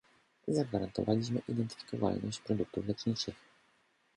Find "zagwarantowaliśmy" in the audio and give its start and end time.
0.47-1.41